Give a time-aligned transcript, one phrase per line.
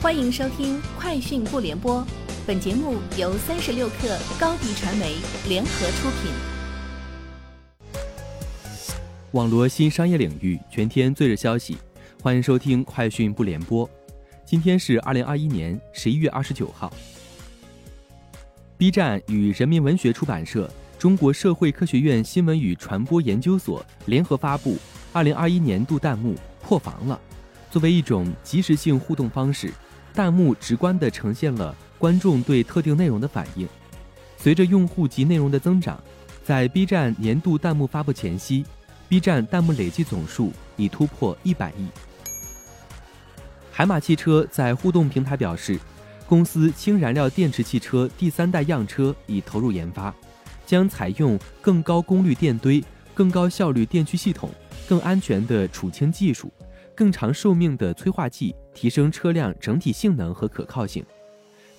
[0.00, 2.00] 欢迎收听《快讯不联播》，
[2.46, 5.16] 本节目由三十六克高低传媒
[5.48, 6.30] 联合出品。
[9.32, 11.76] 网罗新商业领域全天最热消息，
[12.22, 13.84] 欢迎收听《快讯不联播》。
[14.46, 16.92] 今天是二零二一年十一月二十九号。
[18.76, 24.76] B 站与人民文学出版社、中国社会科学院新闻与传播研究所联合发布
[25.12, 27.20] 二零二一年度弹幕破防了。
[27.68, 29.70] 作为一种即时性互动方式，
[30.18, 33.68] 弹幕直观地呈现了观众对特定内容的反应。
[34.36, 35.96] 随着用户及内容的增长，
[36.44, 38.64] 在 B 站年度弹幕发布前夕
[39.08, 41.86] ，B 站弹幕累计总数已突破一百亿。
[43.70, 45.78] 海马汽车在互动平台表示，
[46.26, 50.12] 公司氢燃料电池汽车第三代样车已投入研发，
[50.66, 52.82] 将采用更高功率电堆、
[53.14, 54.50] 更高效率电驱系统、
[54.88, 56.50] 更安全的储氢技术。
[56.98, 61.06] 更长寿命的催化剂，提升车辆整体性能和可靠性，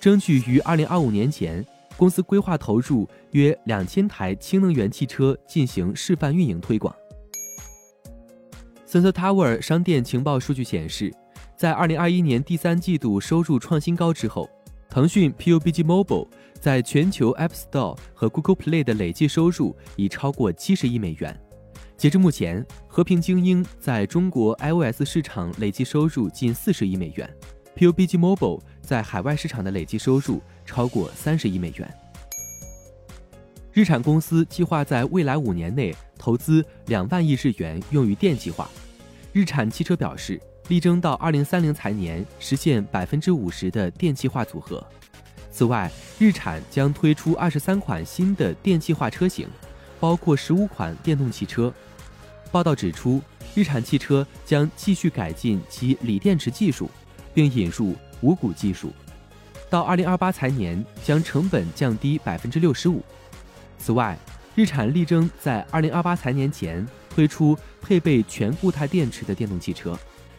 [0.00, 1.62] 争取于二零二五年前，
[1.94, 6.94] 公司规划投入约两千台氢能源汽车进行示范运营推广。
[8.88, 11.12] Sensor Tower 商店情报数据显示，
[11.54, 14.48] 在二零二一年第三季度收入创新高之后，
[14.88, 16.28] 腾讯 PUBG Mobile
[16.58, 21.38] 在全球 App Store 和 Google Play 的累计收入已超过七十亿美元。
[22.00, 27.30] 截至目前，和平精英在中国 iOS 市场累计收入近四十亿美元
[27.76, 31.94] ，PUBG Mobile 在海外市场的累计收入超过三十亿美元。
[33.74, 38.70] 日产公司计划在未来五年内投资两万亿日元用于电气化。
[39.34, 44.82] 日产汽车表示，力争到二零三零财年实现百分之五十的电气化组合。
[45.50, 49.46] 此外，日产将推出二十三款新的电气化车型，
[50.00, 51.72] 包括十五款电动汽车。
[52.50, 53.22] 报道指出，
[53.54, 56.90] 日产汽车将继续改进其锂电池技术，
[57.32, 58.92] 并引入无谷技术，
[59.68, 63.04] 到二零二八财年将成本降低百分之六十五。
[63.78, 64.18] 此外，
[64.56, 69.96] 日产力争在二零二八财年前推出配备全固态电池的电动汽车，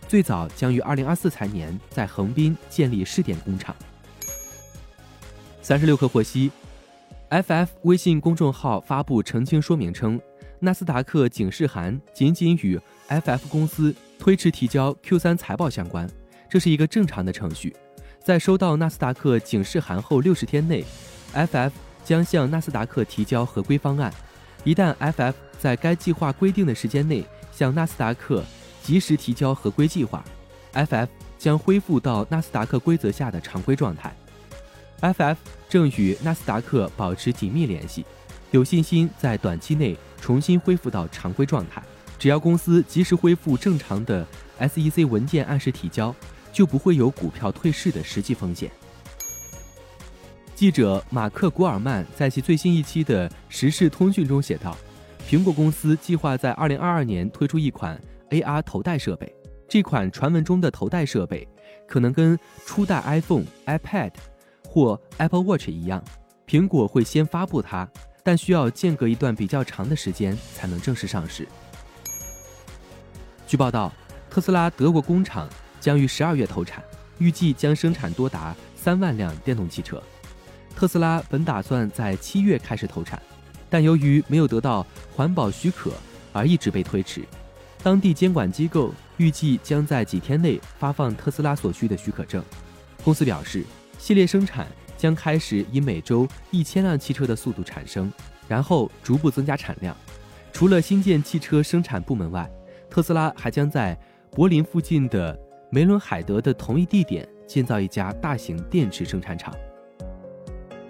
[0.07, 3.73] 最早将于二零二四财年在横滨建立试点工厂。
[5.61, 6.51] 三十六氪获悉
[7.31, 10.21] ，FF 微信公众号发布澄清说明称。
[10.63, 16.07] 纳斯达克警示函仅仅与 FF 公司推迟提交 Q3 财报相关，
[16.47, 17.75] 这是一个正常的程序。
[18.23, 20.85] 在收到纳斯达克警示函后六十天内
[21.33, 21.71] ，FF
[22.03, 24.13] 将向纳斯达克提交合规方案。
[24.63, 28.43] 一旦 FF 在该计划规定的时间内向纳斯达克
[28.83, 30.23] 及时提交合规计划
[30.73, 31.07] ，FF
[31.39, 34.15] 将恢复到纳斯达克规则下的常规状态。
[35.01, 35.35] FF
[35.67, 38.05] 正与纳斯达克保持紧密联系。
[38.51, 41.81] 有信心在短期内重新恢复到常规状态。
[42.19, 44.25] 只要公司及时恢复正常的
[44.59, 46.13] SEC 文件按时提交，
[46.53, 48.69] 就不会有股票退市的实际风险。
[50.53, 54.77] 记者马克·古尔曼在其最新一期的《时事通讯》中写道
[55.27, 59.33] ：“苹果公司计划在2022年推出一款 AR 头戴设备。
[59.67, 61.47] 这款传闻中的头戴设备
[61.87, 62.37] 可能跟
[62.67, 64.11] 初代 iPhone、iPad
[64.71, 66.01] 或 Apple Watch 一样，
[66.47, 67.85] 苹果会先发布它。”
[68.23, 71.47] 但需要间隔一段比较长的时间才能正式上市。
[73.47, 73.91] 据报道，
[74.29, 75.49] 特斯拉德国工厂
[75.79, 76.83] 将于十二月投产，
[77.17, 79.99] 预计将生产多达三万辆电动汽车。
[80.75, 83.19] 特斯拉本打算在七月开始投产，
[83.71, 85.91] 但由于没有得到环保许可
[86.31, 87.23] 而一直被推迟。
[87.81, 92.45] 当地监管机构预计将在几天内发放特斯拉所需的许可证。
[93.03, 93.65] 公司表示，
[94.01, 94.67] 系列生产。
[94.97, 98.13] 将开始以每周一千辆汽车的速度产生，
[98.47, 99.97] 然后逐步增加产量。
[100.53, 102.47] 除了新建汽车生产部门外，
[102.87, 105.35] 特斯拉还将在柏林附近的
[105.71, 109.51] 梅伦海德的同一地点建造一家大型电池生产厂。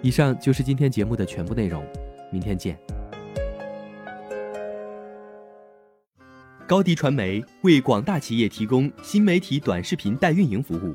[0.02, 1.82] 以上就是今天节目的全部内容，
[2.30, 2.78] 明天见。
[6.68, 10.94] 高迪传媒为广大企业提供新媒体短视频代运营服务，